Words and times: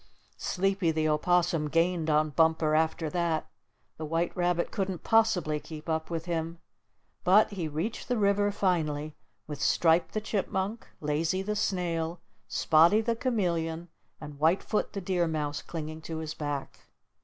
Sleepy 0.39 0.89
the 0.89 1.07
Opossum 1.07 1.67
gained 1.67 2.09
on 2.09 2.31
Bumper 2.31 2.73
after 2.73 3.07
that. 3.11 3.47
The 3.97 4.05
white 4.05 4.35
rabbit 4.35 4.71
couldn't 4.71 5.03
possibly 5.03 5.59
keep 5.59 5.87
up 5.87 6.09
with 6.09 6.25
him. 6.25 6.57
But 7.23 7.51
he 7.51 7.67
reached 7.67 8.07
the 8.07 8.17
river 8.17 8.51
finally, 8.51 9.15
with 9.45 9.61
Stripe 9.61 10.13
the 10.13 10.19
Chipmunk, 10.19 10.87
Lazy 11.01 11.43
the 11.43 11.55
Snail, 11.55 12.19
Spotty 12.47 13.01
the 13.01 13.15
Chameleon 13.15 13.89
and 14.19 14.39
White 14.39 14.63
Foot 14.63 14.93
the 14.93 15.01
Deer 15.01 15.27
Mouse 15.27 15.61
clinging 15.61 16.01
to 16.01 16.17
his 16.17 16.33
back. 16.33 16.87